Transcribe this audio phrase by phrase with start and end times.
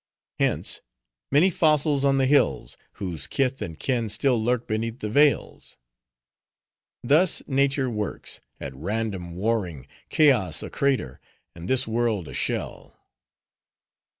[0.39, 0.81] Hence
[1.31, 5.77] many fossils on the hills, whose kith and kin still lurk beneath the vales.
[7.03, 11.19] Thus Nature works, at random warring, chaos a crater,
[11.55, 12.97] and this world a shell."